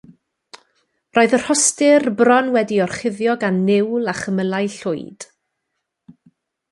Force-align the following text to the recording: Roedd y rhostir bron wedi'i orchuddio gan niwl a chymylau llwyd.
Roedd 1.17 1.35
y 1.37 1.39
rhostir 1.41 2.07
bron 2.21 2.49
wedi'i 2.57 2.81
orchuddio 2.87 3.35
gan 3.43 3.59
niwl 3.67 4.13
a 4.15 4.19
chymylau 4.23 4.73
llwyd. 4.77 5.27